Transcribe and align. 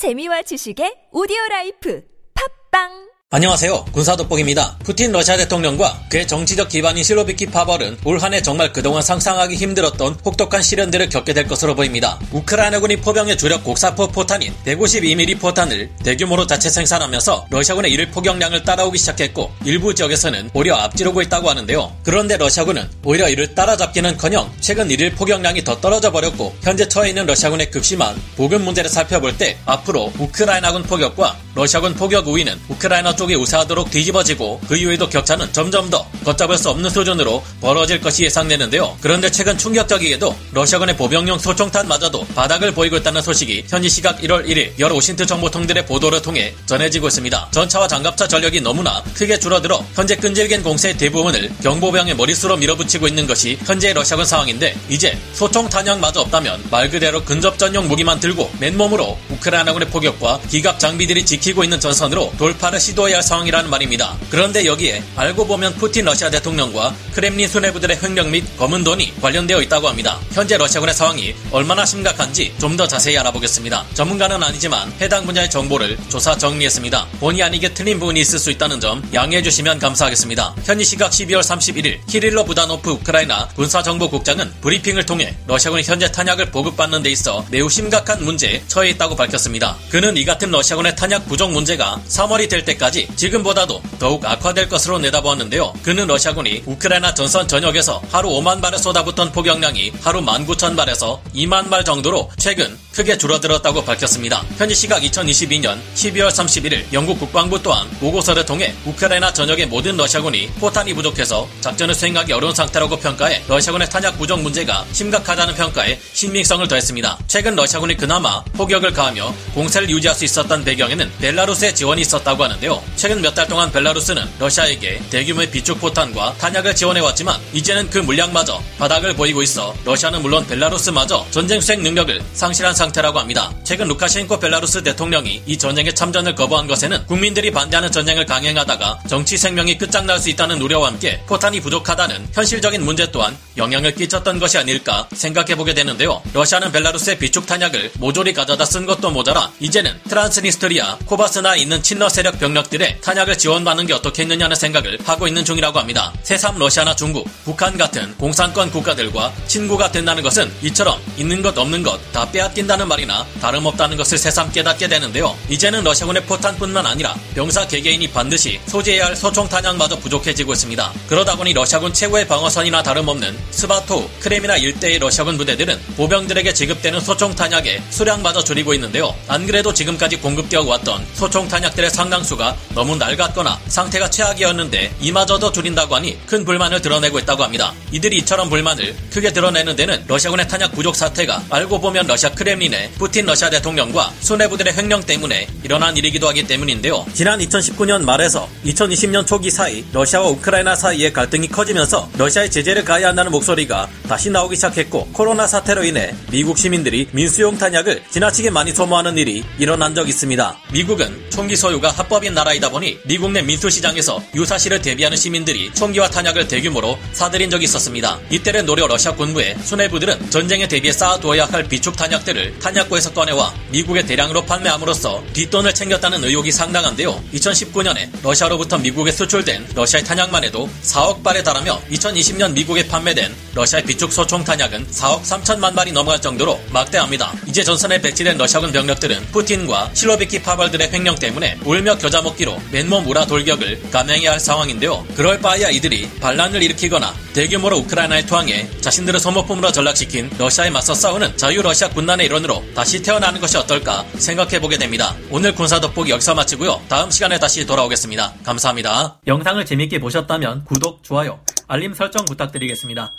재미와 0.00 0.40
지식의 0.48 1.12
오디오 1.12 1.36
라이프. 1.50 2.00
팟빵 2.32 3.09
안녕하세요. 3.32 3.84
군사돋보기입니다. 3.92 4.78
푸틴 4.82 5.12
러시아 5.12 5.36
대통령과 5.36 6.00
그의 6.08 6.26
정치적 6.26 6.68
기반인 6.68 7.04
실로비키 7.04 7.46
파벌은 7.46 7.98
올 8.04 8.18
한해 8.18 8.42
정말 8.42 8.72
그동안 8.72 9.02
상상하기 9.02 9.54
힘들었던 9.54 10.18
혹독한 10.24 10.62
시련들을 10.62 11.08
겪게 11.10 11.32
될 11.32 11.46
것으로 11.46 11.76
보입니다. 11.76 12.18
우크라이나군이 12.32 12.96
포병의 12.96 13.38
주력 13.38 13.62
곡사포 13.62 14.08
포탄인 14.08 14.52
152mm 14.66 15.38
포탄을 15.38 15.90
대규모로 16.02 16.48
자체 16.48 16.70
생산하면서 16.70 17.46
러시아군의 17.50 17.92
일일 17.92 18.10
포격량을 18.10 18.64
따라오기 18.64 18.98
시작했고 18.98 19.52
일부 19.64 19.94
지역에서는 19.94 20.50
오히려 20.52 20.74
앞지르고 20.74 21.22
있다고 21.22 21.50
하는데요. 21.50 21.98
그런데 22.02 22.36
러시아군은 22.36 22.90
오히려 23.04 23.28
이를 23.28 23.54
따라잡기는커녕 23.54 24.54
최근 24.58 24.90
일일 24.90 25.14
포격량이 25.14 25.62
더 25.62 25.80
떨어져 25.80 26.10
버렸고 26.10 26.56
현재 26.62 26.88
처해 26.88 27.10
있는 27.10 27.26
러시아군의 27.26 27.70
극심한 27.70 28.20
보급 28.36 28.60
문제를 28.62 28.90
살펴볼 28.90 29.38
때 29.38 29.56
앞으로 29.66 30.12
우크라이나군 30.18 30.82
포격과 30.82 31.36
러시아군 31.54 31.94
포격 31.94 32.28
우위는 32.28 32.58
우크라이나 32.68 33.16
쪽이 33.16 33.34
우세하도록 33.34 33.90
뒤집어지고 33.90 34.60
그 34.68 34.76
이후에도 34.76 35.08
격차는 35.08 35.52
점점 35.52 35.90
더 35.90 36.06
걷잡을 36.24 36.56
수 36.56 36.70
없는 36.70 36.90
수준으로 36.90 37.42
벌어질 37.60 38.00
것이 38.00 38.24
예상되는데요. 38.24 38.96
그런데 39.00 39.30
최근 39.30 39.58
충격적이게도 39.58 40.36
러시아군의 40.52 40.96
보병용 40.96 41.38
소총탄마저도 41.38 42.26
바닥을 42.34 42.72
보이고 42.72 42.96
있다는 42.96 43.22
소식이 43.22 43.64
현지 43.68 43.88
시각 43.88 44.20
1월 44.20 44.46
1일 44.46 44.78
여러 44.78 44.94
OSINT 44.94 45.26
정보통들의 45.26 45.86
보도를 45.86 46.22
통해 46.22 46.54
전해지고 46.66 47.08
있습니다. 47.08 47.48
전차와 47.50 47.88
장갑차 47.88 48.28
전력이 48.28 48.60
너무나 48.60 49.02
크게 49.14 49.38
줄어들어 49.38 49.84
현재 49.94 50.14
끈질긴 50.14 50.62
공세의 50.62 50.96
대부분을 50.98 51.50
경보병의 51.62 52.14
머릿수로 52.14 52.58
밀어붙이고 52.58 53.08
있는 53.08 53.26
것이 53.26 53.58
현재의 53.64 53.94
러시아군 53.94 54.24
상황인데 54.24 54.76
이제 54.88 55.18
소총 55.32 55.68
탄약마저 55.68 56.20
없다면 56.20 56.62
말 56.70 56.90
그대로 56.90 57.24
근접 57.24 57.58
전용 57.58 57.88
무기만 57.88 58.20
들고 58.20 58.50
맨몸으로 58.60 59.18
우크라이나군의 59.30 59.88
포격과 59.88 60.40
기갑 60.48 60.78
장비들이 60.78 61.24
지 61.24 61.39
키고 61.40 61.64
있는 61.64 61.80
전선으로 61.80 62.32
돌파를 62.38 62.80
시도해 62.80 63.10
해야 63.10 63.16
할 63.16 63.22
상황이라는 63.22 63.68
말입니다. 63.68 64.16
그런데 64.30 64.64
여기에 64.64 65.02
알고 65.16 65.46
보면 65.46 65.74
푸틴 65.74 66.04
러시아 66.04 66.30
대통령과 66.30 66.94
크렘린 67.12 67.48
수뇌부들의 67.48 67.98
횡령 68.02 68.30
및 68.30 68.44
검은 68.56 68.84
돈이 68.84 69.20
관련되어 69.20 69.60
있다고 69.62 69.88
합니다. 69.88 70.18
현재 70.32 70.56
러시아군의 70.56 70.94
상황이 70.94 71.34
얼마나 71.50 71.84
심각한지 71.84 72.54
좀 72.58 72.70
더 72.76 72.86
자세히 72.86 73.18
알아보겠습니다. 73.18 73.84
전문가는 73.94 74.42
아니지만 74.42 74.90
해당 75.00 75.26
분야의 75.26 75.50
정보를 75.50 75.98
조사 76.08 76.38
정리했습니다. 76.38 77.08
본의 77.18 77.42
아니게 77.42 77.74
틀린 77.74 77.98
부분이 77.98 78.20
있을 78.20 78.38
수 78.38 78.50
있다는 78.52 78.80
점 78.80 79.02
양해해 79.12 79.42
주시면 79.42 79.80
감사하겠습니다. 79.80 80.54
현지 80.64 80.84
시각 80.84 81.10
12월 81.10 81.40
31일 81.40 81.98
키릴로 82.06 82.44
부다노프 82.44 82.90
우크라이나 82.90 83.48
군사정보국장은 83.56 84.52
브리핑을 84.60 85.04
통해 85.04 85.34
러시아군이 85.46 85.82
현재 85.82 86.10
탄약을 86.10 86.52
보급받는 86.52 87.02
데 87.02 87.10
있어 87.10 87.44
매우 87.50 87.68
심각한 87.68 88.24
문제에 88.24 88.62
처해 88.68 88.90
있다고 88.90 89.16
밝혔습니다. 89.16 89.76
그는 89.90 90.16
이 90.16 90.24
같은 90.24 90.50
러시아군의 90.50 90.94
탄약 90.96 91.26
부족 91.30 91.52
문제가 91.52 92.02
3월이 92.08 92.48
될 92.48 92.64
때까지 92.64 93.06
지금보다도 93.14 93.80
더욱 94.00 94.26
악화될 94.26 94.68
것으로 94.68 94.98
내다보았는데요. 94.98 95.74
그는 95.80 96.08
러시아군이 96.08 96.64
우크라이나 96.66 97.14
전선 97.14 97.46
전역에서 97.46 98.02
하루 98.10 98.30
5만 98.30 98.60
발을 98.60 98.78
쏟아붓던 98.78 99.30
포격량이 99.30 99.92
하루 100.02 100.22
19,000발에서 100.22 101.20
2만 101.32 101.70
발 101.70 101.84
정도로 101.84 102.28
최근 102.36 102.76
크게 102.92 103.16
줄어들었다고 103.16 103.84
밝혔습니다. 103.84 104.44
현지 104.58 104.74
시각 104.74 105.02
2022년 105.02 105.78
12월 105.94 106.30
31일 106.30 106.92
영국 106.92 107.20
국방부 107.20 107.62
또한 107.62 107.88
보고서를 108.00 108.44
통해 108.44 108.74
우크라이나 108.84 109.32
전역의 109.32 109.66
모든 109.66 109.96
러시아군이 109.96 110.48
포탄이 110.58 110.94
부족해서 110.94 111.48
작전을 111.60 111.94
수행하기 111.94 112.32
어려운 112.32 112.52
상태라고 112.52 112.96
평가해 112.98 113.44
러시아군의 113.46 113.88
탄약 113.88 114.18
부족 114.18 114.40
문제가 114.40 114.84
심각하다는 114.90 115.54
평가에 115.54 115.96
신빙성을 116.12 116.66
더했습니다. 116.66 117.18
최근 117.28 117.54
러시아군이 117.54 117.96
그나마 117.96 118.42
포격을 118.54 118.92
가하며 118.92 119.32
공세를 119.54 119.88
유지할 119.90 120.16
수 120.16 120.24
있었던 120.24 120.64
배경에는 120.64 121.19
벨라루스의 121.20 121.74
지원이 121.74 122.02
있었다고 122.02 122.44
하는데요. 122.44 122.82
최근 122.96 123.20
몇 123.22 123.34
달 123.34 123.46
동안 123.46 123.70
벨라루스는 123.70 124.28
러시아에게 124.40 125.00
대규모의 125.10 125.50
비축 125.50 125.80
포탄과 125.80 126.34
탄약을 126.38 126.74
지원해왔지만 126.74 127.38
이제는 127.52 127.88
그 127.90 127.98
물량마저 127.98 128.60
바닥을 128.78 129.14
보이고 129.14 129.40
있어 129.42 129.72
러시아는 129.84 130.22
물론 130.22 130.44
벨라루스마저 130.46 131.26
전쟁 131.30 131.60
수행 131.60 131.82
능력을 131.82 132.20
상실한 132.34 132.74
상태라고 132.74 133.18
합니다. 133.20 133.52
최근 133.62 133.86
루카셴코 133.86 134.40
벨라루스 134.40 134.82
대통령이 134.82 135.42
이 135.46 135.56
전쟁에 135.56 135.92
참전을 135.92 136.34
거부한 136.34 136.66
것에는 136.66 137.06
국민들이 137.06 137.50
반대하는 137.52 137.92
전쟁을 137.92 138.26
강행하다가 138.26 139.00
정치 139.08 139.36
생명이 139.38 139.78
끝장날 139.78 140.18
수 140.18 140.28
있다는 140.30 140.60
우려와 140.60 140.88
함께 140.88 141.20
포탄이 141.26 141.60
부족하다는 141.60 142.28
현실적인 142.32 142.84
문제 142.84 143.10
또한 143.12 143.36
영향을 143.56 143.94
끼쳤던 143.94 144.40
것이 144.40 144.58
아닐까 144.58 145.08
생각해보게 145.12 145.74
되는데요. 145.74 146.20
러시아는 146.32 146.72
벨라루스의 146.72 147.18
비축 147.18 147.46
탄약을 147.46 147.92
모조리 147.98 148.32
가져다 148.32 148.64
쓴 148.64 148.86
것도 148.86 149.10
모자라 149.10 149.52
이제는 149.60 149.98
트란스니스트리아, 150.08 150.98
코바스나 151.10 151.56
있는 151.56 151.82
친러 151.82 152.08
세력 152.08 152.38
병력들의 152.38 153.00
탄약을 153.00 153.36
지원받는 153.36 153.86
게 153.86 153.94
어떻겠느냐는 153.94 154.54
생각을 154.54 154.96
하고 155.04 155.26
있는 155.26 155.44
중이라고 155.44 155.76
합니다. 155.80 156.12
새삼 156.22 156.56
러시아나 156.56 156.94
중국, 156.94 157.28
북한 157.44 157.76
같은 157.76 158.16
공산권 158.16 158.70
국가들과 158.70 159.32
친구가 159.48 159.90
된다는 159.90 160.22
것은 160.22 160.52
이처럼 160.62 161.00
있는 161.16 161.42
것 161.42 161.58
없는 161.58 161.82
것 161.82 162.00
다 162.12 162.30
빼앗긴다는 162.30 162.88
말이나 162.88 163.26
다름없다는 163.40 163.96
것을 163.96 164.18
새삼 164.18 164.52
깨닫게 164.52 164.88
되는데요. 164.88 165.36
이제는 165.48 165.84
러시아군의 165.84 166.24
포탄뿐만 166.24 166.86
아니라 166.86 167.14
병사 167.34 167.66
개개인이 167.66 168.06
반드시 168.08 168.60
소지해야 168.66 169.06
할 169.06 169.16
소총 169.16 169.48
탄약마저 169.48 169.96
부족해지고 169.98 170.52
있습니다. 170.52 170.92
그러다 171.08 171.36
보니 171.36 171.52
러시아군 171.52 171.92
최고의 171.92 172.26
방어선이나 172.26 172.82
다름없는 172.82 173.36
스바토, 173.50 174.08
크레미나 174.20 174.56
일대의 174.56 174.98
러시아군 174.98 175.36
부대들은 175.38 175.78
보병들에게 175.96 176.52
지급되는 176.52 177.00
소총 177.00 177.34
탄약의 177.34 177.82
수량마저 177.90 178.44
줄이고 178.44 178.74
있는데요. 178.74 179.14
안 179.28 179.46
그래도 179.46 179.72
지금까지 179.72 180.16
공급되어 180.16 180.62
왔던 180.62 180.99
소총 181.14 181.48
탄약들의 181.48 181.90
상당수가 181.90 182.56
너무 182.74 182.96
낡았거나 182.96 183.58
상태가 183.66 184.10
최악이었는데 184.10 184.96
이마저도 185.00 185.52
줄인다고 185.52 185.94
하니 185.94 186.18
큰 186.26 186.44
불만을 186.44 186.80
드러내고 186.82 187.18
있다고 187.20 187.44
합니다. 187.44 187.72
이들이 187.92 188.18
이처럼 188.18 188.48
불만을 188.48 188.96
크게 189.12 189.32
드러내는 189.32 189.76
데는 189.76 190.04
러시아군의 190.08 190.48
탄약 190.48 190.72
부족 190.72 190.96
사태가 190.96 191.44
알고 191.50 191.80
보면 191.80 192.06
러시아 192.06 192.30
크렘린의 192.30 192.92
푸틴 192.98 193.26
러시아 193.26 193.50
대통령과 193.50 194.12
수뇌부들의 194.20 194.76
횡령 194.76 195.02
때문에 195.02 195.46
일어난 195.62 195.96
일이기도 195.96 196.26
하기 196.28 196.46
때문인데요. 196.46 197.06
지난 197.14 197.38
2019년 197.40 198.02
말에서 198.04 198.48
2020년 198.64 199.26
초기 199.26 199.50
사이 199.50 199.84
러시아와 199.92 200.28
우크라이나 200.28 200.74
사이의 200.74 201.12
갈등이 201.12 201.48
커지면서 201.48 202.08
러시아의 202.16 202.50
제재를 202.50 202.84
가해야 202.84 203.08
한다는 203.08 203.30
목소리가 203.30 203.88
다시 204.08 204.30
나오기 204.30 204.56
시작했고 204.56 205.08
코로나 205.12 205.46
사태로 205.46 205.84
인해 205.84 206.14
미국 206.30 206.58
시민들이 206.58 207.08
민수용 207.12 207.58
탄약을 207.58 208.02
지나치게 208.10 208.50
많이 208.50 208.72
소모하는 208.72 209.16
일이 209.18 209.44
일어난 209.58 209.94
적 209.94 210.08
있습니다. 210.08 210.58
미국 210.72 210.89
은 210.98 211.30
총기 211.30 211.54
소유가 211.54 211.90
합법인 211.90 212.34
나라이다 212.34 212.68
보니 212.70 212.98
미국 213.04 213.30
내 213.30 213.42
민수시장에서 213.42 214.22
유사시를 214.34 214.82
대비하는 214.82 215.16
시민들이 215.16 215.70
총기와 215.72 216.08
탄약을 216.10 216.48
대규모로 216.48 216.98
사들인 217.12 217.48
적이 217.48 217.64
있었습니다. 217.64 218.18
이때를 218.30 218.64
노려 218.64 218.88
러시아 218.88 219.14
군부의 219.14 219.56
수뇌부들은 219.62 220.30
전쟁에 220.30 220.66
대비해 220.66 220.92
쌓아두어야 220.92 221.44
할 221.44 221.62
비축 221.68 221.96
탄약들을 221.96 222.58
탄약고에서 222.58 223.12
꺼내와 223.12 223.54
미국에 223.70 224.04
대량으로 224.04 224.44
판매함으로써 224.46 225.22
뒷돈을 225.32 225.74
챙겼다는 225.74 226.24
의혹이 226.24 226.50
상당한데요. 226.50 227.22
2019년에 227.34 228.08
러시아로부터 228.22 228.78
미국에 228.78 229.12
수출된 229.12 229.68
러시아의 229.74 230.04
탄약만 230.04 230.42
해도 230.42 230.68
4억 230.82 231.22
발에 231.22 231.42
달하며 231.42 231.82
2020년 231.92 232.52
미국에 232.52 232.88
판매된 232.88 233.32
러시아의 233.54 233.84
비축 233.84 234.12
소총 234.12 234.42
탄약은 234.42 234.88
4억 234.88 235.22
3천만 235.22 235.74
발이 235.74 235.92
넘어갈 235.92 236.20
정도로 236.20 236.60
막대합니다. 236.72 237.32
이제 237.46 237.62
전선에 237.62 238.00
배치된 238.00 238.38
러시아군 238.38 238.72
병력들은 238.72 239.26
푸틴과 239.32 239.90
실로비키 239.94 240.42
파벌 240.42 240.70
들의 240.80 240.90
횡령 240.90 241.16
때문에 241.16 241.58
울며 241.66 241.98
겨자 241.98 242.22
먹기로 242.22 242.58
맨몸 242.72 243.06
우라 243.06 243.26
돌격을 243.26 243.90
감행해야 243.90 244.32
할 244.32 244.40
상황인데요. 244.40 245.06
그럴 245.14 245.38
바에야 245.38 245.68
이들이 245.68 246.08
반란을 246.20 246.62
일으키거나 246.62 247.12
대규모로 247.34 247.76
우크라이나에 247.80 248.24
투항해 248.24 248.80
자신들을 248.80 249.20
소모품으로 249.20 249.72
전락시킨 249.72 250.30
러시아에 250.38 250.70
맞서 250.70 250.94
싸우는 250.94 251.36
자유 251.36 251.60
러시아 251.60 251.90
군단의 251.90 252.26
일원으로 252.26 252.64
다시 252.74 253.02
태어나는 253.02 253.42
것이 253.42 253.58
어떨까 253.58 254.06
생각해보게 254.14 254.78
됩니다. 254.78 255.14
오늘 255.30 255.54
군사 255.54 255.78
돋보기 255.78 256.10
여기서 256.12 256.34
마치고요. 256.34 256.80
다음 256.88 257.10
시간에 257.10 257.38
다시 257.38 257.66
돌아오겠습니다. 257.66 258.32
감사합니다. 258.42 259.20
영상을 259.26 259.62
재밌게 259.66 260.00
보셨다면 260.00 260.64
구독, 260.64 261.04
좋아요, 261.04 261.40
알림 261.68 261.92
설정 261.92 262.24
부탁드리겠습니다. 262.24 263.12